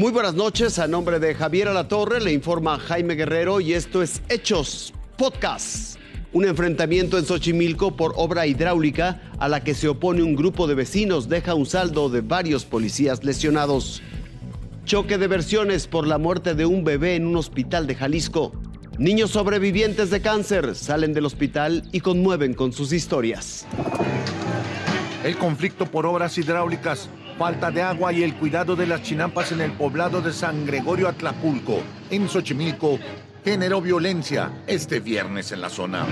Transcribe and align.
Muy 0.00 0.12
buenas 0.12 0.32
noches, 0.32 0.78
a 0.78 0.88
nombre 0.88 1.20
de 1.20 1.34
Javier 1.34 1.68
Alatorre 1.68 2.22
le 2.22 2.32
informa 2.32 2.78
Jaime 2.78 3.16
Guerrero 3.16 3.60
y 3.60 3.74
esto 3.74 4.02
es 4.02 4.22
Hechos 4.30 4.94
Podcast. 5.18 5.98
Un 6.32 6.46
enfrentamiento 6.46 7.18
en 7.18 7.26
Xochimilco 7.26 7.98
por 7.98 8.14
obra 8.16 8.46
hidráulica 8.46 9.20
a 9.38 9.46
la 9.46 9.62
que 9.62 9.74
se 9.74 9.88
opone 9.88 10.22
un 10.22 10.36
grupo 10.36 10.66
de 10.66 10.74
vecinos 10.74 11.28
deja 11.28 11.52
un 11.52 11.66
saldo 11.66 12.08
de 12.08 12.22
varios 12.22 12.64
policías 12.64 13.22
lesionados. 13.24 14.00
Choque 14.86 15.18
de 15.18 15.28
versiones 15.28 15.86
por 15.86 16.06
la 16.06 16.16
muerte 16.16 16.54
de 16.54 16.64
un 16.64 16.82
bebé 16.82 17.16
en 17.16 17.26
un 17.26 17.36
hospital 17.36 17.86
de 17.86 17.94
Jalisco. 17.94 18.52
Niños 18.96 19.32
sobrevivientes 19.32 20.08
de 20.08 20.22
cáncer 20.22 20.76
salen 20.76 21.12
del 21.12 21.26
hospital 21.26 21.86
y 21.92 22.00
conmueven 22.00 22.54
con 22.54 22.72
sus 22.72 22.94
historias. 22.94 23.66
El 25.24 25.36
conflicto 25.36 25.84
por 25.84 26.06
obras 26.06 26.38
hidráulicas, 26.38 27.10
falta 27.40 27.70
de 27.70 27.80
agua 27.80 28.12
y 28.12 28.22
el 28.22 28.34
cuidado 28.34 28.76
de 28.76 28.86
las 28.86 29.02
chinampas 29.02 29.50
en 29.50 29.62
el 29.62 29.72
poblado 29.72 30.20
de 30.20 30.30
San 30.30 30.66
Gregorio 30.66 31.08
Atlapulco, 31.08 31.80
en 32.10 32.28
Xochimilco, 32.28 32.98
generó 33.42 33.80
violencia 33.80 34.50
este 34.66 35.00
viernes 35.00 35.50
en 35.50 35.62
la 35.62 35.70
zona. 35.70 36.04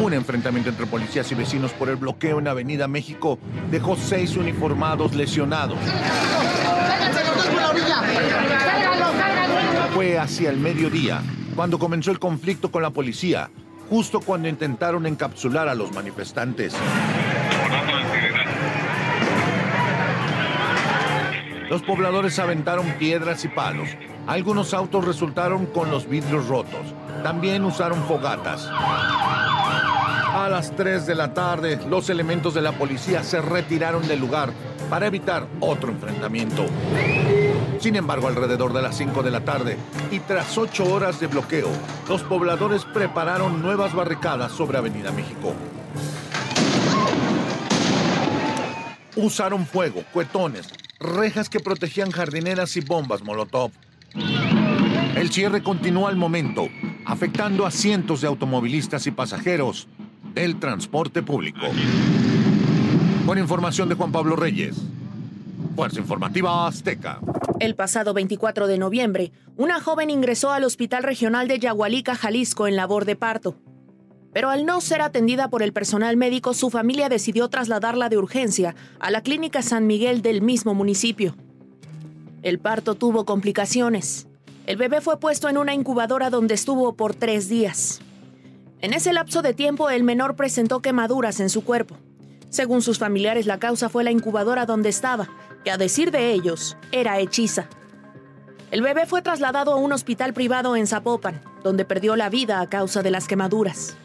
Un 0.00 0.12
enfrentamiento 0.12 0.70
entre 0.70 0.86
policías 0.86 1.32
y 1.32 1.34
vecinos 1.34 1.72
por 1.72 1.88
el 1.88 1.96
bloqueo 1.96 2.38
en 2.38 2.46
Avenida 2.46 2.86
México 2.86 3.40
dejó 3.68 3.96
seis 3.96 4.36
uniformados 4.36 5.12
lesionados. 5.16 5.80
Fue 9.92 10.20
hacia 10.20 10.50
el 10.50 10.58
mediodía 10.58 11.20
cuando 11.56 11.80
comenzó 11.80 12.12
el 12.12 12.20
conflicto 12.20 12.70
con 12.70 12.82
la 12.82 12.90
policía, 12.90 13.50
justo 13.90 14.20
cuando 14.20 14.46
intentaron 14.46 15.04
encapsular 15.04 15.66
a 15.68 15.74
los 15.74 15.92
manifestantes. 15.92 16.76
Los 21.68 21.82
pobladores 21.82 22.38
aventaron 22.38 22.86
piedras 22.92 23.44
y 23.44 23.48
palos. 23.48 23.88
Algunos 24.26 24.72
autos 24.72 25.04
resultaron 25.04 25.66
con 25.66 25.90
los 25.90 26.08
vidrios 26.08 26.46
rotos. 26.46 26.94
También 27.22 27.64
usaron 27.64 28.02
fogatas. 28.04 28.68
A 28.70 30.48
las 30.48 30.74
3 30.76 31.06
de 31.06 31.14
la 31.16 31.34
tarde, 31.34 31.80
los 31.88 32.08
elementos 32.08 32.54
de 32.54 32.62
la 32.62 32.72
policía 32.72 33.24
se 33.24 33.40
retiraron 33.40 34.06
del 34.06 34.20
lugar 34.20 34.50
para 34.88 35.06
evitar 35.06 35.46
otro 35.58 35.90
enfrentamiento. 35.90 36.66
Sin 37.80 37.96
embargo, 37.96 38.28
alrededor 38.28 38.72
de 38.72 38.82
las 38.82 38.96
5 38.96 39.22
de 39.22 39.30
la 39.30 39.40
tarde 39.40 39.76
y 40.10 40.20
tras 40.20 40.56
8 40.56 40.84
horas 40.84 41.18
de 41.18 41.26
bloqueo, 41.26 41.68
los 42.08 42.22
pobladores 42.22 42.84
prepararon 42.84 43.60
nuevas 43.60 43.92
barricadas 43.92 44.52
sobre 44.52 44.78
Avenida 44.78 45.10
México. 45.10 45.52
Usaron 49.16 49.66
fuego, 49.66 50.04
cuetones, 50.12 50.68
rejas 50.98 51.48
que 51.48 51.60
protegían 51.60 52.10
jardineras 52.10 52.76
y 52.76 52.80
bombas 52.80 53.22
Molotov. 53.22 53.70
El 55.16 55.30
cierre 55.30 55.62
continuó 55.62 56.08
al 56.08 56.16
momento, 56.16 56.68
afectando 57.04 57.66
a 57.66 57.70
cientos 57.70 58.20
de 58.20 58.28
automovilistas 58.28 59.06
y 59.06 59.10
pasajeros 59.10 59.88
del 60.34 60.58
transporte 60.58 61.22
público. 61.22 61.66
Con 63.26 63.38
información 63.38 63.88
de 63.88 63.94
Juan 63.94 64.12
Pablo 64.12 64.36
Reyes. 64.36 64.76
Fuerza 65.74 66.00
Informativa 66.00 66.66
Azteca. 66.66 67.20
El 67.60 67.74
pasado 67.74 68.14
24 68.14 68.66
de 68.66 68.78
noviembre, 68.78 69.32
una 69.56 69.80
joven 69.80 70.10
ingresó 70.10 70.52
al 70.52 70.64
Hospital 70.64 71.02
Regional 71.02 71.48
de 71.48 71.58
Yagualica, 71.58 72.14
Jalisco, 72.14 72.66
en 72.66 72.76
labor 72.76 73.04
de 73.04 73.16
parto. 73.16 73.56
Pero 74.36 74.50
al 74.50 74.66
no 74.66 74.82
ser 74.82 75.00
atendida 75.00 75.48
por 75.48 75.62
el 75.62 75.72
personal 75.72 76.18
médico, 76.18 76.52
su 76.52 76.68
familia 76.68 77.08
decidió 77.08 77.48
trasladarla 77.48 78.10
de 78.10 78.18
urgencia 78.18 78.74
a 79.00 79.10
la 79.10 79.22
Clínica 79.22 79.62
San 79.62 79.86
Miguel 79.86 80.20
del 80.20 80.42
mismo 80.42 80.74
municipio. 80.74 81.34
El 82.42 82.58
parto 82.58 82.96
tuvo 82.96 83.24
complicaciones. 83.24 84.26
El 84.66 84.76
bebé 84.76 85.00
fue 85.00 85.18
puesto 85.18 85.48
en 85.48 85.56
una 85.56 85.72
incubadora 85.72 86.28
donde 86.28 86.52
estuvo 86.52 86.96
por 86.96 87.14
tres 87.14 87.48
días. 87.48 88.02
En 88.82 88.92
ese 88.92 89.14
lapso 89.14 89.40
de 89.40 89.54
tiempo, 89.54 89.88
el 89.88 90.02
menor 90.02 90.36
presentó 90.36 90.82
quemaduras 90.82 91.40
en 91.40 91.48
su 91.48 91.64
cuerpo. 91.64 91.96
Según 92.50 92.82
sus 92.82 92.98
familiares, 92.98 93.46
la 93.46 93.58
causa 93.58 93.88
fue 93.88 94.04
la 94.04 94.10
incubadora 94.10 94.66
donde 94.66 94.90
estaba, 94.90 95.30
que 95.64 95.70
a 95.70 95.78
decir 95.78 96.10
de 96.10 96.32
ellos, 96.32 96.76
era 96.92 97.18
hechiza. 97.20 97.70
El 98.70 98.82
bebé 98.82 99.06
fue 99.06 99.22
trasladado 99.22 99.72
a 99.72 99.76
un 99.76 99.92
hospital 99.92 100.34
privado 100.34 100.76
en 100.76 100.86
Zapopan, 100.86 101.40
donde 101.64 101.86
perdió 101.86 102.16
la 102.16 102.28
vida 102.28 102.60
a 102.60 102.68
causa 102.68 103.02
de 103.02 103.10
las 103.10 103.28
quemaduras. 103.28 103.96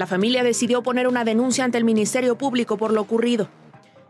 La 0.00 0.06
familia 0.06 0.42
decidió 0.42 0.82
poner 0.82 1.06
una 1.06 1.24
denuncia 1.24 1.62
ante 1.62 1.76
el 1.76 1.84
Ministerio 1.84 2.38
Público 2.38 2.78
por 2.78 2.90
lo 2.90 3.02
ocurrido. 3.02 3.48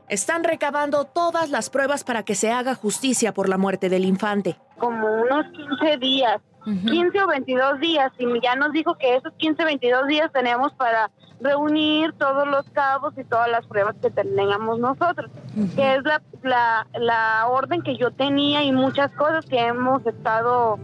Están 0.08 0.44
recabando 0.44 1.04
todas 1.04 1.50
las 1.50 1.68
pruebas 1.68 2.04
para 2.04 2.22
que 2.22 2.36
se 2.36 2.52
haga 2.52 2.76
justicia 2.76 3.34
por 3.34 3.48
la 3.48 3.58
muerte 3.58 3.88
del 3.88 4.04
infante. 4.04 4.56
Como 4.78 5.08
unos 5.08 5.46
15 5.80 5.96
días, 5.96 6.40
15 6.64 7.20
o 7.20 7.26
22 7.26 7.80
días, 7.80 8.12
y 8.20 8.40
ya 8.40 8.54
nos 8.54 8.70
dijo 8.70 8.96
que 8.98 9.16
esos 9.16 9.32
15 9.32 9.64
o 9.64 9.66
22 9.66 10.06
días 10.06 10.30
tenemos 10.32 10.72
para 10.74 11.10
reunir 11.40 12.12
todos 12.12 12.46
los 12.46 12.64
cabos 12.70 13.12
y 13.18 13.24
todas 13.24 13.50
las 13.50 13.66
pruebas 13.66 13.96
que 14.00 14.10
tengamos 14.10 14.78
nosotros, 14.78 15.28
que 15.74 15.96
es 15.96 16.04
la, 16.04 16.22
la, 16.44 16.86
la 17.00 17.48
orden 17.48 17.82
que 17.82 17.96
yo 17.96 18.12
tenía 18.12 18.62
y 18.62 18.70
muchas 18.70 19.10
cosas 19.16 19.44
que 19.44 19.58
hemos 19.58 20.06
estado 20.06 20.78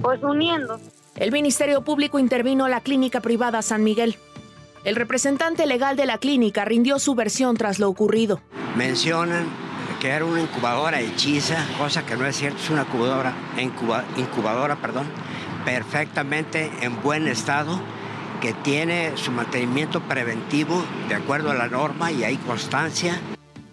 pues 0.00 0.22
uniendo. 0.22 0.80
El 1.16 1.32
Ministerio 1.32 1.82
Público 1.82 2.18
intervino 2.18 2.64
a 2.64 2.68
la 2.68 2.80
clínica 2.80 3.20
privada 3.20 3.60
San 3.60 3.82
Miguel. 3.82 4.16
El 4.84 4.96
representante 4.96 5.66
legal 5.66 5.96
de 5.96 6.06
la 6.06 6.18
clínica 6.18 6.64
rindió 6.64 6.98
su 6.98 7.14
versión 7.14 7.56
tras 7.56 7.78
lo 7.78 7.88
ocurrido. 7.88 8.40
Mencionan 8.76 9.46
que 10.00 10.08
era 10.08 10.24
una 10.24 10.40
incubadora 10.40 11.00
hechiza, 11.00 11.66
cosa 11.76 12.06
que 12.06 12.16
no 12.16 12.24
es 12.24 12.36
cierto, 12.36 12.58
es 12.62 12.70
una 12.70 12.82
incubadora, 12.82 13.34
incubadora 14.16 14.76
perdón, 14.76 15.06
perfectamente 15.64 16.70
en 16.82 17.02
buen 17.02 17.26
estado, 17.26 17.80
que 18.40 18.52
tiene 18.52 19.16
su 19.16 19.32
mantenimiento 19.32 20.00
preventivo 20.02 20.84
de 21.08 21.16
acuerdo 21.16 21.50
a 21.50 21.54
la 21.54 21.66
norma 21.66 22.12
y 22.12 22.22
hay 22.22 22.36
constancia. 22.36 23.20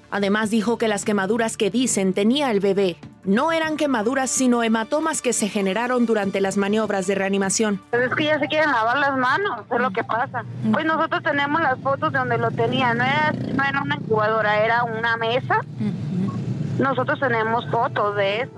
Además 0.09 0.49
dijo 0.49 0.79
que 0.79 0.87
las 0.87 1.05
quemaduras 1.05 1.57
que 1.57 1.69
dicen 1.69 2.13
tenía 2.13 2.49
el 2.49 2.59
bebé 2.59 2.97
no 3.25 3.51
eran 3.51 3.77
quemaduras 3.77 4.29
sino 4.29 4.63
hematomas 4.63 5.21
que 5.21 5.33
se 5.33 5.49
generaron 5.49 6.05
durante 6.05 6.41
las 6.41 6.57
maniobras 6.57 7.07
de 7.07 7.15
reanimación. 7.15 7.81
Pero 7.91 8.05
es 8.05 8.15
que 8.15 8.25
ya 8.25 8.39
se 8.39 8.47
quieren 8.47 8.71
lavar 8.71 8.97
las 8.97 9.17
manos, 9.17 9.65
es 9.71 9.79
lo 9.79 9.91
que 9.91 10.03
pasa. 10.03 10.45
Pues 10.71 10.85
nosotros 10.85 11.23
tenemos 11.23 11.61
las 11.61 11.79
fotos 11.79 12.11
de 12.11 12.19
donde 12.19 12.37
lo 12.37 12.51
tenía, 12.51 12.93
no 12.93 13.03
era, 13.03 13.31
no 13.31 13.63
era 13.63 13.81
una 13.81 13.95
incubadora, 13.95 14.63
era 14.63 14.83
una 14.83 15.17
mesa. 15.17 15.61
Nosotros 16.79 17.19
tenemos 17.19 17.69
fotos 17.69 18.15
de 18.15 18.41
eso. 18.41 18.51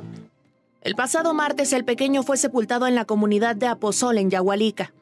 El 0.82 0.96
pasado 0.96 1.34
martes 1.34 1.74
el 1.74 1.86
pequeño 1.86 2.24
fue 2.24 2.38
sepultado 2.38 2.88
en 2.88 2.96
la 2.96 3.06
comunidad 3.06 3.56
de 3.56 3.68
Aposol 3.68 4.18
en 4.18 4.30
Yahualica. 4.30 4.94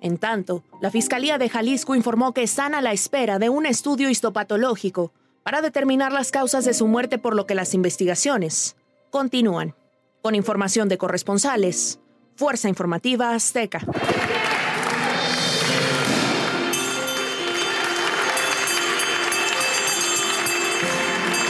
En 0.00 0.16
tanto, 0.16 0.62
la 0.80 0.90
Fiscalía 0.90 1.38
de 1.38 1.48
Jalisco 1.48 1.94
informó 1.94 2.32
que 2.32 2.42
están 2.42 2.74
a 2.74 2.80
la 2.80 2.92
espera 2.92 3.38
de 3.38 3.48
un 3.48 3.66
estudio 3.66 4.08
histopatológico 4.08 5.12
para 5.42 5.60
determinar 5.60 6.12
las 6.12 6.30
causas 6.30 6.64
de 6.64 6.74
su 6.74 6.86
muerte 6.86 7.18
por 7.18 7.34
lo 7.34 7.46
que 7.46 7.54
las 7.54 7.74
investigaciones 7.74 8.76
continúan. 9.10 9.74
Con 10.22 10.34
información 10.34 10.88
de 10.88 10.98
corresponsales, 10.98 12.00
Fuerza 12.36 12.68
Informativa 12.68 13.34
Azteca. 13.34 13.80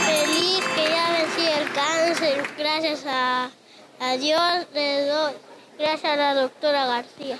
Feliz 0.05 0.63
que 0.75 0.83
ya 0.89 1.11
vencí 1.11 1.47
el 1.47 1.71
cáncer, 1.73 2.43
gracias 2.57 3.05
a, 3.05 3.51
a 3.99 4.17
Dios 4.17 4.67
le 4.73 5.05
doy, 5.05 5.33
gracias 5.77 6.13
a 6.13 6.15
la 6.15 6.33
doctora 6.35 6.85
García. 6.85 7.39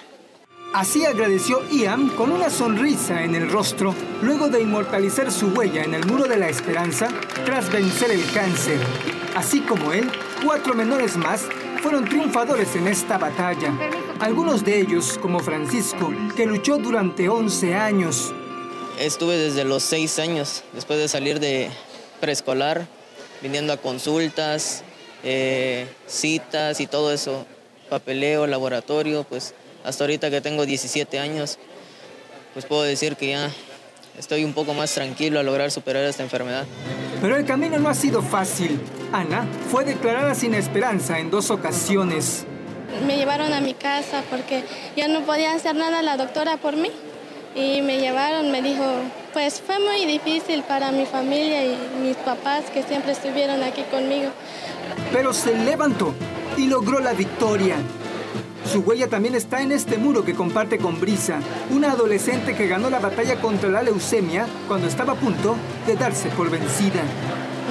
Así 0.73 1.03
agradeció 1.03 1.67
Ian 1.71 2.09
con 2.09 2.31
una 2.31 2.51
sonrisa 2.51 3.23
en 3.23 3.33
el 3.33 3.49
rostro 3.49 3.95
luego 4.21 4.49
de 4.49 4.61
inmortalizar 4.61 5.31
su 5.31 5.47
huella 5.47 5.83
en 5.83 5.95
el 5.95 6.05
muro 6.05 6.27
de 6.27 6.37
la 6.37 6.47
esperanza 6.47 7.07
tras 7.43 7.71
vencer 7.71 8.11
el 8.11 8.23
cáncer. 8.31 8.79
Así 9.35 9.61
como 9.61 9.93
él, 9.93 10.09
cuatro 10.43 10.73
menores 10.73 11.15
más 11.15 11.45
fueron 11.81 12.05
triunfadores 12.05 12.75
en 12.75 12.87
esta 12.87 13.17
batalla. 13.17 13.73
Algunos 14.19 14.65
de 14.65 14.79
ellos, 14.79 15.17
como 15.21 15.39
Francisco, 15.39 16.11
que 16.35 16.45
luchó 16.45 16.77
durante 16.77 17.29
11 17.29 17.75
años. 17.75 18.33
Estuve 18.99 19.37
desde 19.37 19.63
los 19.63 19.83
6 19.83 20.19
años, 20.19 20.63
después 20.73 20.99
de 20.99 21.07
salir 21.07 21.39
de 21.39 21.69
preescolar, 22.19 22.85
viniendo 23.41 23.71
a 23.71 23.77
consultas, 23.77 24.83
eh, 25.23 25.87
citas 26.05 26.81
y 26.81 26.87
todo 26.87 27.13
eso, 27.13 27.45
papeleo, 27.89 28.45
laboratorio, 28.45 29.23
pues 29.23 29.53
hasta 29.85 30.03
ahorita 30.03 30.29
que 30.29 30.41
tengo 30.41 30.65
17 30.65 31.17
años, 31.17 31.57
pues 32.53 32.65
puedo 32.65 32.83
decir 32.83 33.15
que 33.15 33.29
ya 33.29 33.49
estoy 34.17 34.43
un 34.43 34.53
poco 34.53 34.73
más 34.73 34.93
tranquilo 34.93 35.39
a 35.39 35.43
lograr 35.43 35.71
superar 35.71 36.03
esta 36.03 36.23
enfermedad. 36.23 36.65
Pero 37.21 37.37
el 37.37 37.45
camino 37.45 37.79
no 37.79 37.87
ha 37.87 37.95
sido 37.95 38.21
fácil. 38.21 38.81
Ana 39.11 39.47
fue 39.71 39.85
declarada 39.85 40.35
sin 40.35 40.53
esperanza 40.53 41.19
en 41.19 41.31
dos 41.31 41.49
ocasiones. 41.49 42.45
Me 43.05 43.17
llevaron 43.17 43.53
a 43.53 43.61
mi 43.61 43.73
casa 43.73 44.23
porque 44.29 44.63
ya 44.95 45.07
no 45.07 45.21
podía 45.21 45.53
hacer 45.53 45.75
nada 45.75 46.01
la 46.01 46.17
doctora 46.17 46.57
por 46.57 46.75
mí. 46.75 46.91
Y 47.55 47.81
me 47.81 47.99
llevaron, 47.99 48.51
me 48.51 48.61
dijo, 48.61 48.83
Pues 49.33 49.61
fue 49.65 49.79
muy 49.79 50.05
difícil 50.05 50.63
para 50.63 50.91
mi 50.91 51.05
familia 51.05 51.65
y 51.65 51.77
mis 52.01 52.15
papás 52.17 52.65
que 52.71 52.83
siempre 52.83 53.13
estuvieron 53.13 53.63
aquí 53.63 53.81
conmigo. 53.89 54.29
Pero 55.11 55.33
se 55.33 55.55
levantó 55.57 56.13
y 56.57 56.67
logró 56.67 56.99
la 56.99 57.13
victoria. 57.13 57.77
Su 58.71 58.81
huella 58.81 59.07
también 59.07 59.33
está 59.33 59.61
en 59.61 59.71
este 59.71 59.97
muro 59.97 60.23
que 60.23 60.35
comparte 60.35 60.77
con 60.77 60.99
Brisa, 60.99 61.39
una 61.71 61.93
adolescente 61.93 62.55
que 62.55 62.67
ganó 62.67 62.91
la 62.91 62.99
batalla 62.99 63.41
contra 63.41 63.69
la 63.69 63.81
leucemia 63.81 64.45
cuando 64.67 64.87
estaba 64.87 65.13
a 65.13 65.15
punto 65.15 65.55
de 65.87 65.95
darse 65.95 66.29
por 66.29 66.51
vencida. 66.51 67.01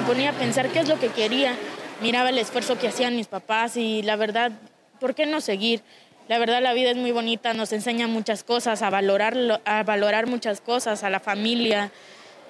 Ponía 0.09 0.31
a 0.31 0.33
pensar 0.33 0.71
qué 0.71 0.79
es 0.79 0.89
lo 0.89 0.99
que 0.99 1.09
quería. 1.09 1.55
Miraba 2.01 2.31
el 2.31 2.39
esfuerzo 2.39 2.79
que 2.79 2.89
hacían 2.89 3.15
mis 3.15 3.27
papás 3.27 3.77
y 3.77 4.03
la 4.03 4.17
verdad, 4.17 4.53
¿por 5.01 5.15
qué 5.15 5.27
no 5.27 5.43
seguir? 5.43 5.83
La 6.29 6.39
verdad 6.39 6.63
la 6.63 6.73
vida 6.73 6.91
es 6.91 6.97
muy 6.97 7.13
bonita, 7.13 7.53
nos 7.53 7.75
enseña 7.75 8.07
muchas 8.07 8.43
cosas, 8.43 8.81
a 8.81 8.89
valorar, 8.89 9.37
a 9.67 9.83
valorar 9.83 10.27
muchas 10.27 10.63
cosas, 10.63 11.05
a 11.05 11.11
la 11.11 11.21
familia. 11.21 11.93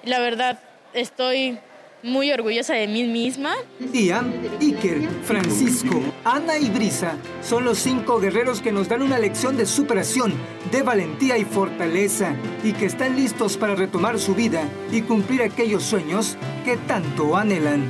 La 0.05 0.19
verdad 0.19 0.57
estoy 0.93 1.59
muy 2.01 2.31
orgullosa 2.31 2.75
de 2.75 2.87
mí 2.87 3.03
misma. 3.03 3.55
Ian, 3.91 4.33
Iker, 4.61 5.01
Francisco, 5.23 6.01
Ana 6.23 6.57
y 6.57 6.69
Brisa 6.69 7.17
son 7.41 7.65
los 7.65 7.77
cinco 7.79 8.21
guerreros 8.21 8.61
que 8.61 8.71
nos 8.71 8.87
dan 8.87 9.01
una 9.01 9.19
lección 9.19 9.57
de 9.57 9.65
superación, 9.65 10.33
de 10.71 10.83
valentía 10.83 11.37
y 11.37 11.45
fortaleza, 11.45 12.33
y 12.63 12.73
que 12.73 12.85
están 12.85 13.15
listos 13.15 13.57
para 13.57 13.75
retomar 13.75 14.19
su 14.19 14.35
vida 14.35 14.63
y 14.91 15.01
cumplir 15.01 15.41
aquellos 15.41 15.83
sueños 15.83 16.37
que 16.63 16.77
tanto 16.77 17.35
anhelan. 17.35 17.85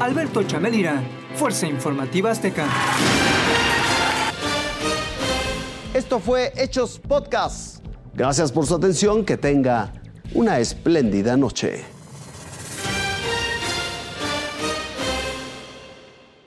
Alberto 0.00 0.42
Chamelira, 0.42 1.02
Fuerza 1.36 1.66
Informativa 1.66 2.30
Azteca. 2.30 2.66
Esto 5.92 6.18
fue 6.18 6.52
Hechos 6.56 6.98
Podcast. 6.98 7.84
Gracias 8.14 8.50
por 8.50 8.66
su 8.66 8.74
atención. 8.74 9.24
Que 9.24 9.36
tenga 9.36 9.92
una 10.34 10.58
espléndida 10.58 11.36
noche. 11.36 11.93